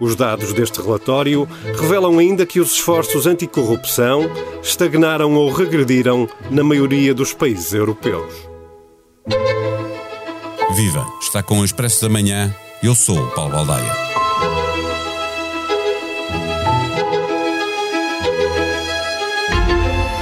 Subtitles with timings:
[0.00, 1.46] Os dados deste relatório
[1.78, 4.22] revelam ainda que os esforços anticorrupção
[4.62, 8.32] estagnaram ou regrediram na maioria dos países europeus.
[10.74, 11.06] Viva!
[11.20, 12.54] Está com o Expresso da Manhã.
[12.82, 13.92] Eu sou o Paulo Baldaia.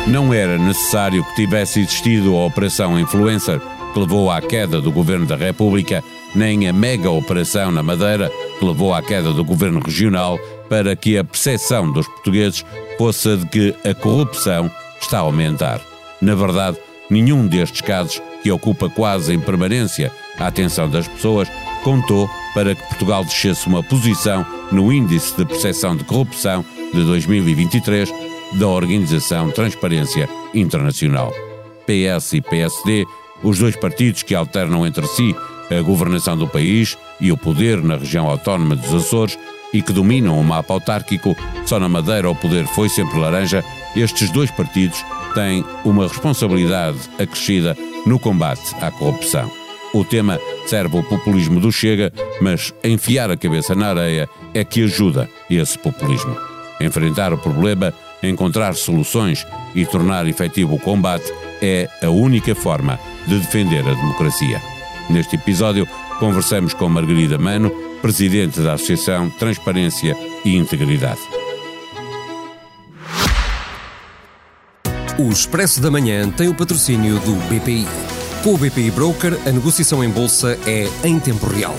[0.06, 3.60] Não era necessário que tivesse existido a Operação Influencer,
[3.94, 6.04] que levou à queda do Governo da República,
[6.34, 10.38] nem a mega operação na Madeira, que levou à queda do Governo Regional,
[10.68, 12.64] para que a percepção dos portugueses
[12.96, 15.80] fosse de que a corrupção está a aumentar.
[16.20, 16.78] Na verdade,
[17.10, 21.48] nenhum destes casos, que ocupa quase em permanência a atenção das pessoas,
[21.84, 28.12] contou para que Portugal descesse uma posição no Índice de Percepção de Corrupção de 2023
[28.54, 31.32] da Organização Transparência Internacional.
[31.86, 33.04] PS e PSD,
[33.42, 35.34] os dois partidos que alternam entre si
[35.78, 39.38] a governação do país e o poder na região autónoma dos Açores
[39.72, 43.64] e que dominam o mapa autárquico, só na Madeira o poder foi sempre laranja,
[43.96, 45.02] estes dois partidos
[45.34, 49.50] têm uma responsabilidade acrescida no combate à corrupção.
[49.94, 54.84] O tema serve o populismo do Chega, mas enfiar a cabeça na areia é que
[54.84, 56.36] ajuda esse populismo.
[56.80, 63.38] Enfrentar o problema, encontrar soluções e tornar efetivo o combate é a única forma de
[63.38, 64.71] defender a democracia.
[65.10, 65.86] Neste episódio,
[66.18, 71.20] conversamos com Margarida Mano, presidente da Associação Transparência e Integridade.
[75.18, 77.86] O Expresso da Manhã tem o patrocínio do BPI.
[78.42, 81.76] Com o BPI Broker, a negociação em bolsa é em tempo real.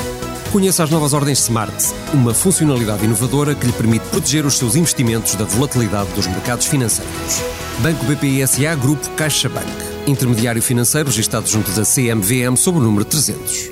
[0.51, 1.73] Conheça as novas ordens Smart,
[2.13, 7.41] uma funcionalidade inovadora que lhe permite proteger os seus investimentos da volatilidade dos mercados financeiros.
[7.79, 9.92] Banco BPI SA Grupo CaixaBank.
[10.05, 13.71] Intermediário financeiro registado junto da CMVM sob o número 300.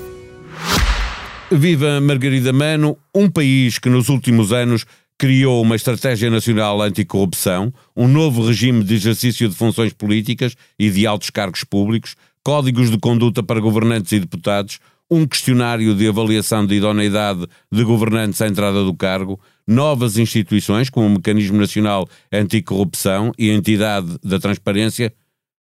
[1.50, 4.86] Viva Margarida Mano, um país que nos últimos anos
[5.18, 11.06] criou uma estratégia nacional anticorrupção, um novo regime de exercício de funções políticas e de
[11.06, 16.76] altos cargos públicos, códigos de conduta para governantes e deputados, um questionário de avaliação de
[16.76, 19.38] idoneidade de governantes à entrada do cargo,
[19.68, 25.12] novas instituições como o Mecanismo Nacional Anticorrupção e a Entidade da Transparência,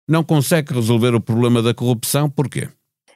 [0.09, 2.69] não consegue resolver o problema da corrupção, porquê?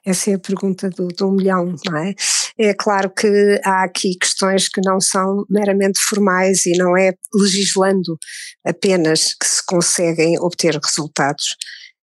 [0.04, 2.14] Essa é a pergunta do, do milhão, não é?
[2.58, 8.18] É claro que há aqui questões que não são meramente formais e não é legislando
[8.64, 11.56] apenas que se conseguem obter resultados.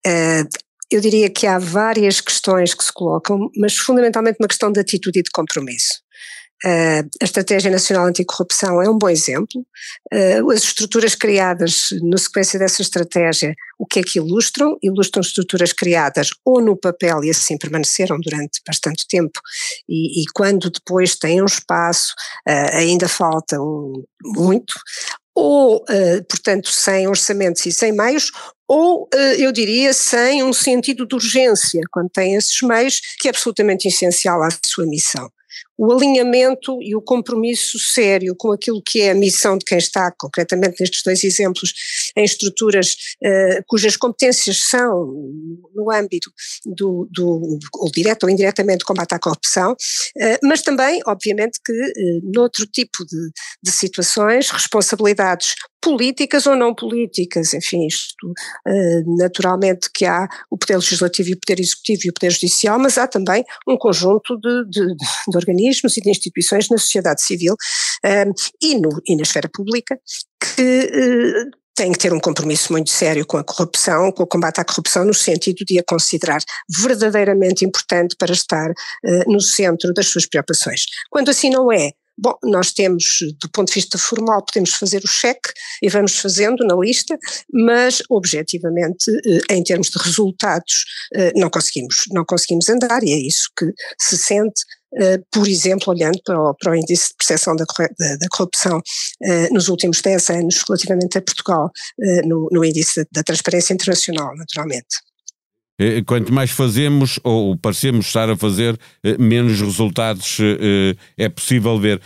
[0.08, 0.48] Uh,
[0.90, 5.20] eu diria que há várias questões que se colocam, mas fundamentalmente uma questão de atitude
[5.20, 6.02] e de compromisso.
[6.64, 9.66] Uh, a Estratégia Nacional Anticorrupção é um bom exemplo.
[10.14, 14.78] Uh, as estruturas criadas na sequência dessa estratégia, o que é que ilustram?
[14.82, 19.40] Ilustram estruturas criadas ou no papel e assim permaneceram durante bastante tempo,
[19.90, 22.14] e, e quando depois têm um espaço,
[22.48, 24.76] uh, ainda falta um, muito,
[25.34, 25.84] ou,
[26.30, 28.32] portanto, sem orçamentos e sem meios,
[28.68, 29.08] ou
[29.40, 34.44] eu diria sem um sentido de urgência, quando tem esses meios, que é absolutamente essencial
[34.44, 35.32] à sua missão
[35.82, 40.12] o alinhamento e o compromisso sério com aquilo que é a missão de quem está,
[40.12, 41.74] concretamente nestes dois exemplos,
[42.16, 45.12] em estruturas uh, cujas competências são
[45.74, 46.32] no âmbito
[46.68, 52.32] do, do ou direto ou indiretamente, combate à corrupção, uh, mas também, obviamente, que uh,
[52.32, 53.32] noutro tipo de,
[53.64, 60.76] de situações, responsabilidades políticas ou não políticas, enfim, isto uh, naturalmente que há o poder
[60.76, 64.66] legislativo e o poder executivo e o poder judicial, mas há também um conjunto de,
[64.70, 69.50] de, de organismos e de instituições na sociedade civil uh, e, no, e na esfera
[69.50, 70.00] pública
[70.40, 74.60] que uh, tem que ter um compromisso muito sério com a corrupção, com o combate
[74.60, 80.08] à corrupção, no sentido de a considerar verdadeiramente importante para estar uh, no centro das
[80.08, 80.86] suas preocupações.
[81.10, 85.08] Quando assim não é, Bom, nós temos, do ponto de vista formal, podemos fazer o
[85.08, 85.50] cheque
[85.82, 87.18] e vamos fazendo na lista,
[87.52, 90.86] mas objetivamente, eh, em termos de resultados,
[91.36, 93.66] não conseguimos, não conseguimos andar e é isso que
[94.00, 94.62] se sente
[95.32, 97.66] por exemplo, olhando para o, para o índice de percepção da,
[97.98, 103.06] da, da corrupção uh, nos últimos 10 anos relativamente a Portugal, uh, no, no, índice
[103.12, 104.98] da transparência internacional, naturalmente.
[105.82, 111.80] Eh, quanto mais fazemos ou parecemos estar a fazer, eh, menos resultados eh, é possível
[111.80, 112.00] ver.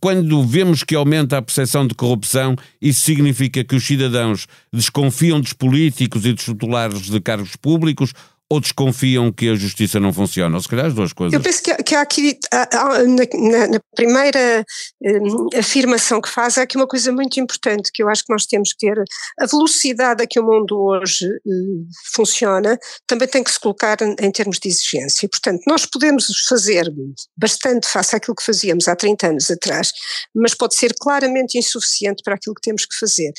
[0.00, 5.54] Quando vemos que aumenta a percepção de corrupção, isso significa que os cidadãos desconfiam dos
[5.54, 8.12] políticos e dos titulares de cargos públicos
[8.52, 10.54] ou desconfiam que a justiça não funciona?
[10.54, 11.32] Ou se calhar as duas coisas?
[11.32, 14.62] Eu penso que, que há aqui, na, na, primeira
[15.00, 18.44] um, afirmação que faz, há aqui uma coisa muito importante que eu acho que nós
[18.44, 19.02] temos que ter.
[19.40, 24.30] A velocidade a que o mundo hoje uh, funciona também tem que se colocar em,
[24.30, 25.26] termos de exigência.
[25.30, 26.92] Portanto, nós podemos fazer
[27.34, 29.92] bastante face àquilo que fazíamos há 30 anos atrás,
[30.34, 33.32] mas pode ser claramente insuficiente para aquilo que temos que fazer.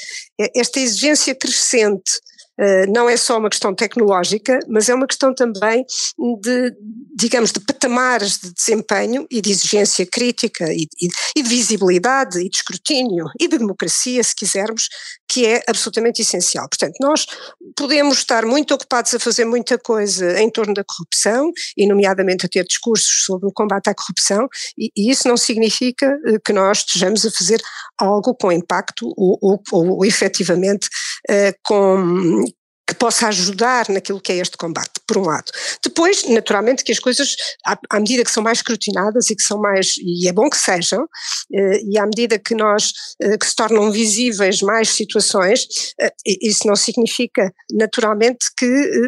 [0.56, 2.14] Esta exigência crescente
[2.90, 5.86] não é só uma questão tecnológica, mas é uma questão também
[6.42, 6.76] de,
[7.16, 12.50] digamos, de patamares de desempenho e de exigência crítica e, e, e de visibilidade e
[12.50, 14.88] de escrutínio e de democracia, se quisermos,
[15.28, 16.68] que é absolutamente essencial.
[16.70, 17.26] Portanto, nós
[17.76, 22.50] podemos estar muito ocupados a fazer muita coisa em torno da corrupção, e nomeadamente a
[22.50, 24.48] ter discursos sobre o combate à corrupção,
[24.78, 27.62] e, e isso não significa eh, que nós estejamos a fazer
[27.98, 30.88] algo com impacto ou, ou, ou efetivamente
[31.30, 32.44] uh, com,
[32.86, 35.52] que possa ajudar naquilo que é este combate, por um lado.
[35.84, 37.36] Depois, naturalmente, que as coisas,
[37.66, 40.58] à, à medida que são mais escrutinadas e que são mais, e é bom que
[40.58, 41.08] sejam,
[41.54, 42.92] eh, e à medida que nós,
[43.22, 45.66] eh, que se tornam visíveis mais situações,
[46.00, 48.66] eh, isso não significa, naturalmente, que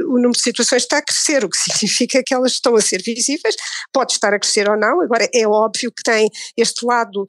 [0.07, 3.01] o número de situações está a crescer, o que significa que elas estão a ser
[3.01, 3.55] visíveis,
[3.91, 7.27] pode estar a crescer ou não, agora é óbvio que tem este lado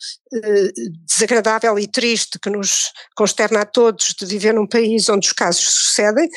[1.07, 5.65] desagradável e triste que nos consterna a todos de viver num país onde os casos
[5.65, 6.29] sucedem,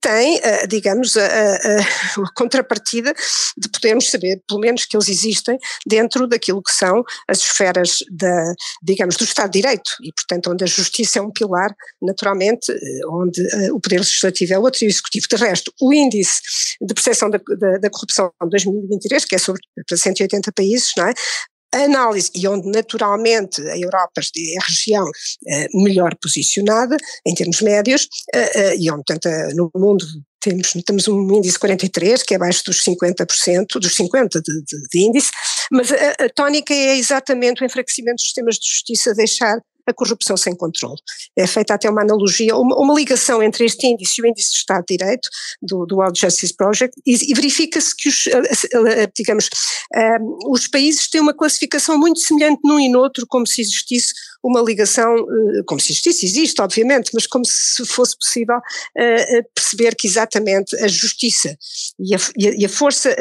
[0.00, 3.14] tem, eh, digamos, a, a, a, contrapartida
[3.56, 8.54] de podermos saber, pelo menos, que eles existem dentro daquilo que são as esferas da,
[8.82, 13.06] digamos, do Estado de Direito e, portanto, onde a justiça é um pilar, naturalmente, eh,
[13.08, 15.26] onde eh, o Poder Legislativo é outro e o Executivo.
[15.28, 16.40] De resto, o índice
[16.80, 21.06] de percepção da, da, da corrupção de 2023, que é sobre para 180 países, não
[21.06, 21.14] é?
[21.72, 25.10] Análise e onde naturalmente a Europa é a região
[25.48, 26.96] eh, melhor posicionada
[27.26, 30.04] em termos médios eh, eh, e onde portanto no mundo
[30.40, 34.98] temos, temos um índice 43, que é abaixo dos 50%, dos 50% de, de, de
[35.00, 35.32] índice,
[35.72, 40.36] mas a, a, tónica é exatamente o enfraquecimento dos sistemas de justiça, deixar a corrupção
[40.36, 40.98] sem controle.
[41.36, 44.56] É feita até uma analogia, uma, uma, ligação entre este índice e o índice de
[44.58, 45.28] Estado de Direito
[45.62, 48.24] do, do World Justice Project e, e verifica-se que os,
[49.14, 49.48] digamos,
[50.20, 54.12] um, os países têm uma classificação muito semelhante num e no outro, como se existisse
[54.42, 59.94] uma ligação, eh, como se existisse, existe obviamente, mas como se fosse possível uh, perceber
[59.94, 61.56] que exatamente a justiça
[61.98, 63.14] e a, e a força,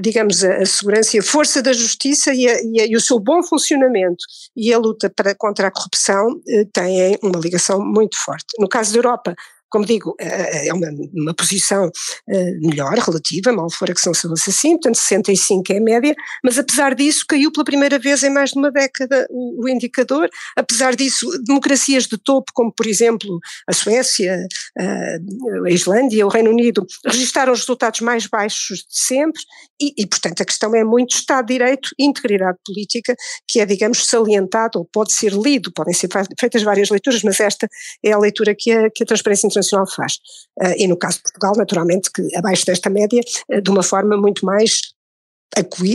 [0.00, 3.18] digamos, a, a, segurança e a força da justiça e, a, e, e, o seu
[3.18, 4.24] bom funcionamento
[4.56, 6.40] e a luta para, contra a corrupção
[6.72, 8.46] têm uma ligação muito forte.
[8.58, 9.34] No caso da Europa,
[9.70, 11.90] como digo, eh, eh, é uma, uma posição
[12.28, 16.58] eh, melhor, relativa, mal fora que são se assim, portanto 65 é a média, mas
[16.58, 20.96] apesar disso caiu pela primeira vez em mais de uma década o, o indicador, apesar
[20.96, 23.38] disso democracias de topo, como por exemplo
[23.68, 24.46] a Suécia,
[24.78, 29.42] a Islândia, o Reino Unido, registaram os resultados mais baixos de sempre
[29.80, 33.14] e, e portanto a questão é muito Estado de Direito e integridade política,
[33.46, 37.68] que é digamos salientado ou pode ser lido, podem ser feitas várias leituras, mas esta
[38.02, 40.14] é a leitura que a, que a Transparência Internacional faz.
[40.60, 43.20] Uh, e no caso de Portugal, naturalmente, que abaixo desta média,
[43.50, 44.80] uh, de uma forma muito mais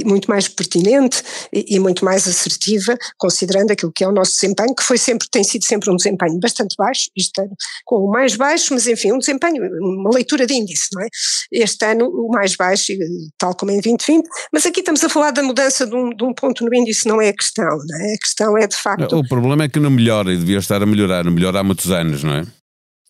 [0.04, 1.24] muito mais pertinente
[1.54, 5.27] e, e, muito mais assertiva, considerando aquilo que é o nosso desempenho, que foi sempre,
[5.30, 7.56] tem sido sempre um desempenho bastante baixo, este ano
[7.86, 11.07] com o mais baixo, mas enfim, um desempenho, uma leitura de índice, não é?
[11.51, 12.94] Este ano o mais baixo,
[13.38, 16.33] tal como em 2020, mas aqui estamos a falar da mudança de um, de um
[16.33, 18.13] ponto no índice, não é a questão, não é?
[18.16, 19.16] A questão é de facto…
[19.16, 21.92] O problema é que não melhora e devia estar a melhorar, não melhora há muitos
[21.92, 22.45] anos, não é?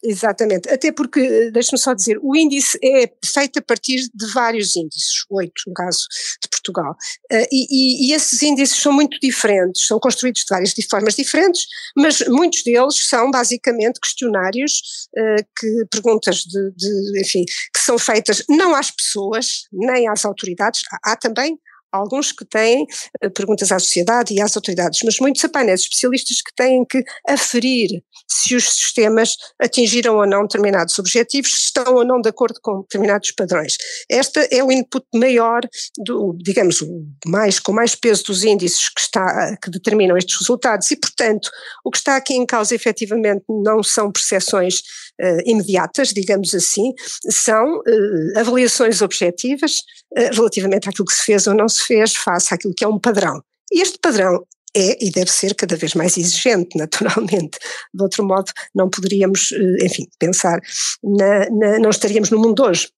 [0.05, 4.75] Exatamente, até porque, eh, deixe-me só dizer, o índice é feito a partir de vários
[4.75, 6.05] índices, oito no caso
[6.41, 6.91] de Portugal,
[7.31, 11.65] uh, e, e, esses índices são muito diferentes, são construídos de várias formas diferentes,
[11.95, 18.43] mas muitos deles são basicamente questionários, uh, que, perguntas de, de, enfim, que são feitas
[18.49, 21.57] não às pessoas, nem às autoridades, há também
[21.93, 22.83] alguns que têm
[23.23, 27.03] uh, perguntas à sociedade e às autoridades, mas muitos a painéis especialistas que têm que
[27.29, 32.59] aferir se os sistemas atingiram ou não determinados objetivos, se estão ou não de acordo
[32.61, 33.77] com determinados padrões.
[34.09, 35.61] Este é o input maior,
[35.97, 40.89] do, digamos, o mais, com mais peso dos índices que, está, que determinam estes resultados
[40.91, 41.49] e, portanto,
[41.83, 44.79] o que está aqui em causa efetivamente não são percepções
[45.21, 46.93] uh, imediatas, digamos assim,
[47.29, 49.77] são uh, avaliações objetivas
[50.15, 53.43] relativamente àquilo que se fez ou não se fez face àquilo que é um padrão.
[53.71, 57.57] E este padrão é e deve ser cada vez mais exigente, naturalmente.
[57.93, 59.51] De outro modo, não poderíamos,
[59.81, 60.59] enfim, pensar,
[61.03, 62.89] na, na, não estaríamos no mundo hoje.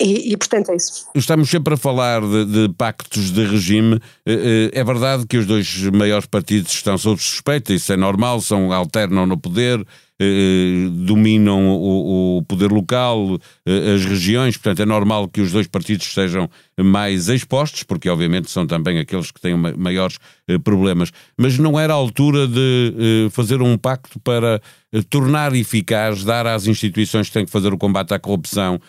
[0.00, 1.06] E, e, portanto é isso.
[1.14, 4.00] Estamos sempre a falar de, de, pactos de regime.
[4.26, 9.24] É verdade que os dois maiores partidos estão sob suspeita, isso é normal, são alternam
[9.24, 9.86] no poder,
[10.20, 15.66] eh, dominam o, o, poder local, eh, as regiões, portanto é normal que os dois
[15.66, 16.48] partidos sejam
[16.82, 20.18] mais expostos, porque obviamente são também aqueles que têm maiores
[20.48, 21.10] eh, problemas.
[21.38, 24.60] Mas não era a altura de eh, fazer um pacto para
[24.92, 28.80] eh, tornar eficaz, dar às instituições que têm que fazer o combate à corrupção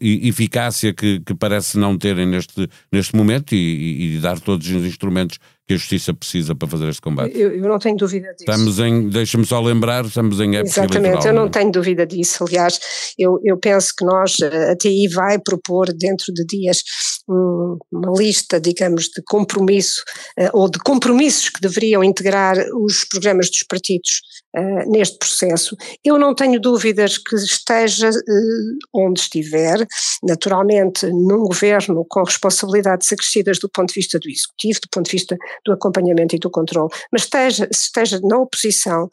[0.00, 5.38] eficácia que, que parece não terem neste, neste momento e, e dar todos os instrumentos
[5.66, 7.38] que a Justiça precisa para fazer este combate.
[7.38, 8.50] Eu, eu não tenho dúvida disso.
[8.50, 12.42] Estamos em, deixa-me só lembrar, estamos em época Exatamente, eu não, não tenho dúvida disso.
[12.44, 12.80] Aliás,
[13.18, 16.82] eu, eu penso que nós, a TI vai propor dentro de dias
[17.28, 20.02] uma lista, digamos, de compromisso
[20.40, 24.22] uh, ou de compromissos que deveriam integrar os programas dos partidos
[24.56, 25.76] uh, neste processo.
[26.04, 29.86] Eu não tenho dúvidas que esteja uh, onde estiver,
[30.22, 35.12] naturalmente num governo com responsabilidades acrescidas do ponto de vista do executivo, do ponto de
[35.12, 39.08] vista do acompanhamento e do controle, mas esteja, esteja na oposição,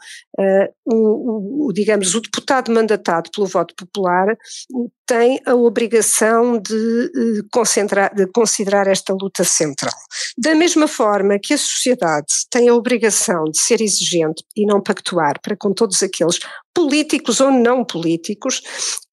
[0.85, 4.35] o, o, digamos, o deputado mandatado pelo voto popular
[5.05, 9.93] tem a obrigação de, concentrar, de considerar esta luta central.
[10.37, 15.39] Da mesma forma que a sociedade tem a obrigação de ser exigente e não pactuar
[15.41, 16.39] para com todos aqueles
[16.73, 18.61] políticos ou não políticos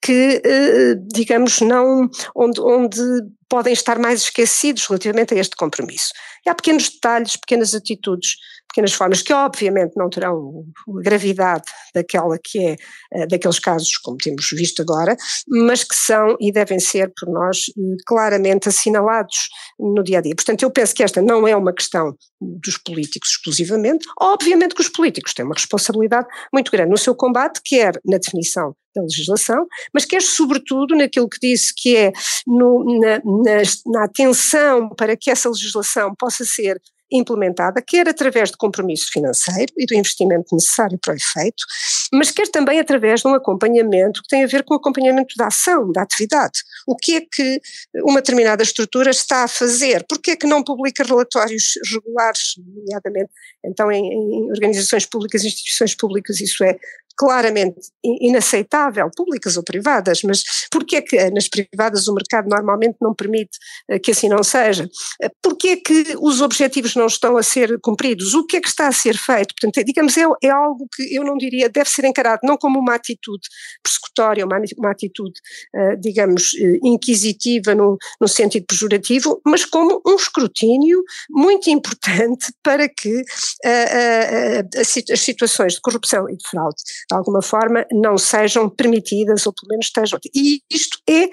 [0.01, 3.01] que, eh, digamos, não, onde, onde
[3.49, 6.11] podem estar mais esquecidos relativamente a este compromisso.
[6.45, 8.37] E há pequenos detalhes, pequenas atitudes,
[8.73, 11.65] pequenas formas que obviamente não terão a gravidade
[11.95, 12.77] daquela que é,
[13.13, 17.67] eh, daqueles casos como temos visto agora, mas que são e devem ser por nós
[17.69, 19.49] eh, claramente assinalados
[19.79, 20.35] no dia a dia.
[20.35, 24.89] Portanto, eu penso que esta não é uma questão dos políticos exclusivamente, obviamente que os
[24.89, 30.05] políticos têm uma responsabilidade muito grande no seu combate, quer na definição da legislação, mas
[30.05, 32.13] quer sobretudo naquilo que disse que é
[32.47, 36.81] no, na, na, na atenção para que essa legislação possa ser
[37.13, 41.65] implementada, quer através de compromisso financeiro e do investimento necessário para o efeito,
[42.13, 45.47] mas quer também através de um acompanhamento que tem a ver com o acompanhamento da
[45.47, 46.61] ação, da atividade.
[46.87, 47.61] O que é que
[48.05, 50.05] uma determinada estrutura está a fazer?
[50.09, 53.31] Por que é que não publica relatórios regulares, nomeadamente
[53.65, 56.79] então em, em organizações públicas, instituições públicas, isso é
[57.17, 63.15] claramente inaceitável, públicas ou privadas, mas porquê é que nas privadas o mercado normalmente não
[63.15, 64.89] permite eh, que assim não seja?
[65.21, 68.35] Eh, porquê é que os objetivos não estão a ser cumpridos?
[68.35, 69.55] O que é que está a ser feito?
[69.55, 72.95] Portanto, digamos, é, é algo que eu não diria, deve ser encarado não como uma
[72.95, 73.49] atitude
[73.83, 75.35] persecutória, uma, uma atitude,
[75.75, 83.21] uh, digamos, inquisitiva no, no sentido pejorativo, mas como um escrutínio muito importante para que
[83.21, 89.47] uh, uh, as situações de corrupção e de fraude de alguma forma, não sejam permitidas,
[89.47, 90.19] ou pelo menos estejam.
[90.35, 91.29] E isto é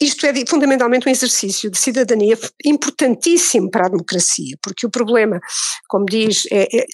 [0.00, 5.38] isto é fundamentalmente um exercício de cidadania importantíssimo para a democracia, porque o problema,
[5.88, 6.86] como diz, é, é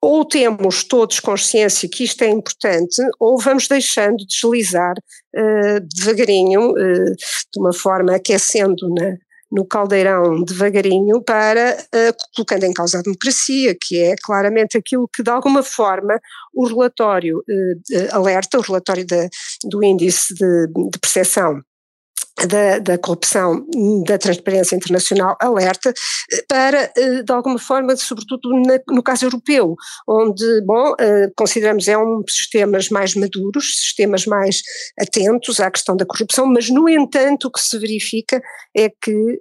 [0.00, 7.14] ou temos todos consciência que isto é importante, ou vamos deixando deslizar uh, devagarinho, uh,
[7.52, 9.16] de uma forma aquecendo na,
[9.50, 15.22] no caldeirão devagarinho para uh, colocando em causa a democracia, que é claramente aquilo que
[15.22, 16.20] de alguma forma
[16.54, 19.06] o relatório uh, alerta, o relatório
[19.64, 21.62] do índice de, de percepção
[22.46, 23.66] da, da, corrupção
[24.06, 25.92] da transparência internacional alerta
[26.32, 29.74] eh, para, eh, de alguma forma, sobretudo na, no caso europeu,
[30.06, 34.62] onde, bom, eh, consideramos é um sistemas mais maduros, sistemas mais
[34.98, 38.42] atentos à questão da corrupção, mas, no entanto, o que se verifica
[38.76, 39.40] é que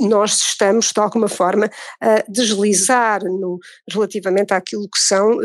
[0.00, 1.70] nós estamos, de alguma forma,
[2.00, 3.58] a deslizar no,
[3.90, 5.38] relativamente àquilo que são,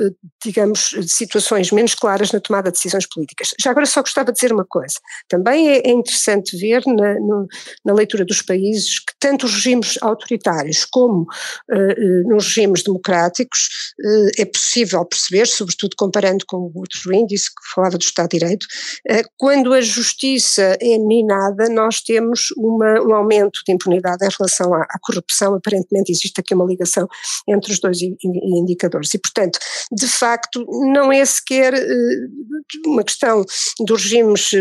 [0.44, 3.54] digamos, situações menos claras na tomada de decisões políticas.
[3.60, 4.96] Já agora só gostava de dizer uma coisa,
[5.28, 7.48] também é, é interessante ver na, no,
[7.86, 14.32] na leitura dos países que tanto os regimes autoritários como uh, nos regimes democráticos uh,
[14.38, 18.66] é possível perceber, sobretudo comparando com o outro índice que falava do Estado de Direito,
[19.10, 24.74] uh, quando a justiça é minada, nós temos uma, um aumento de impunidade em relação
[24.74, 27.08] à, à, corrupção, aparentemente existe aqui uma ligação
[27.48, 29.14] entre os dois indicadores.
[29.14, 29.60] E, portanto,
[29.92, 31.74] de facto, não é sequer
[32.86, 33.44] uma questão
[33.80, 34.52] dos regimes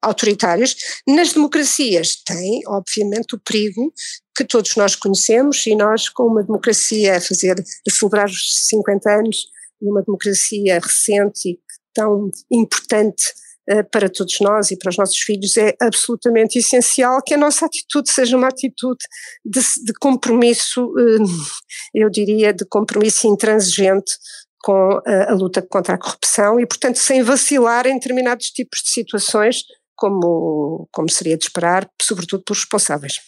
[0.00, 3.92] autoritários, nas democracias tem, obviamente, o perigo
[4.34, 9.10] que todos nós conhecemos e nós, com uma democracia a fazer, a celebrar os 50
[9.10, 9.46] anos,
[9.80, 11.58] uma democracia recente e
[11.92, 13.32] tão importante
[13.70, 17.66] uh, para todos nós e para os nossos filhos, é absolutamente essencial que a nossa
[17.66, 19.04] atitude seja uma atitude
[19.44, 21.26] de, de compromisso, uh,
[21.94, 24.14] eu diria, de compromisso intransigente
[24.62, 28.90] com uh, a luta contra a corrupção e, portanto, sem vacilar em determinados tipos de
[28.90, 29.64] situações
[29.96, 33.20] como, como seria de esperar, sobretudo pelos responsáveis.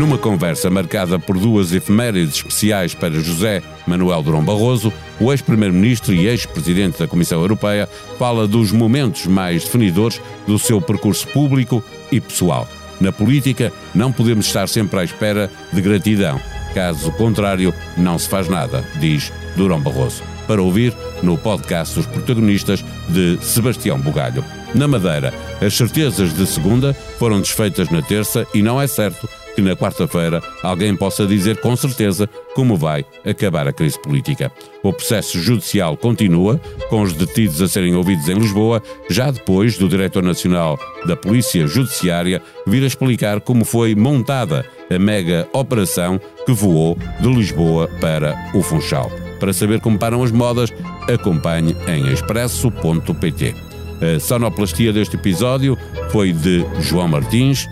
[0.00, 6.26] Numa conversa marcada por duas efemérides especiais para José Manuel Durão Barroso, o ex-primeiro-ministro e
[6.26, 7.86] ex-presidente da Comissão Europeia
[8.18, 12.66] fala dos momentos mais definidores do seu percurso público e pessoal.
[12.98, 16.40] Na política, não podemos estar sempre à espera de gratidão.
[16.74, 20.22] Caso contrário, não se faz nada, diz Durão Barroso.
[20.50, 20.92] Para ouvir
[21.22, 24.44] no podcast dos protagonistas de Sebastião Bugalho.
[24.74, 25.32] Na Madeira,
[25.64, 30.42] as certezas de segunda foram desfeitas na terça e não é certo que na quarta-feira
[30.60, 34.50] alguém possa dizer com certeza como vai acabar a crise política.
[34.82, 39.88] O processo judicial continua, com os detidos a serem ouvidos em Lisboa, já depois do
[39.88, 40.76] Diretor Nacional
[41.06, 47.28] da Polícia Judiciária vir a explicar como foi montada a mega operação que voou de
[47.28, 49.29] Lisboa para o Funchal.
[49.40, 50.70] Para saber como param as modas,
[51.12, 53.54] acompanhe em expresso.pt.
[54.00, 55.76] A sonoplastia deste episódio
[56.10, 57.66] foi de João Martins.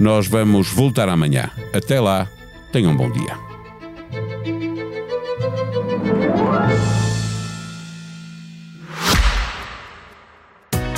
[0.00, 1.50] Nós vamos voltar amanhã.
[1.74, 2.26] Até lá,
[2.72, 3.50] tenham um bom dia.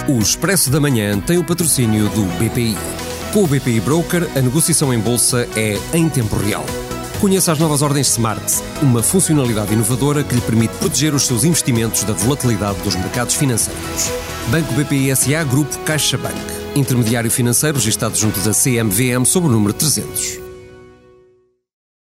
[0.09, 2.77] O Expresso da Manhã tem o patrocínio do BPI.
[3.33, 6.65] Com o BPI Broker, a negociação em bolsa é em tempo real.
[7.23, 8.43] Conheça as novas ordens Smart,
[8.83, 14.11] uma funcionalidade inovadora que lhe permite proteger os seus investimentos da volatilidade dos mercados financeiros.
[14.49, 16.35] Banco BPI SA Grupo CaixaBank.
[16.75, 20.42] Intermediário financeiro registrado junto da CMVM sob o número 300.